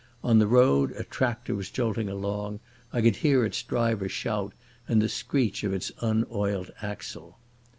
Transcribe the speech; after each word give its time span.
On 0.23 0.39
the 0.39 0.47
road 0.47 0.93
a 0.93 1.03
tractor 1.03 1.53
was 1.53 1.69
jolting 1.69 2.09
along—I 2.09 3.01
could 3.03 3.17
hear 3.17 3.45
its 3.45 3.61
driver 3.61 4.09
shout 4.09 4.53
and 4.87 4.99
the 4.99 5.07
screech 5.07 5.63
of 5.63 5.73
its 5.75 5.91
unoiled 6.01 6.71
axle. 6.81 7.37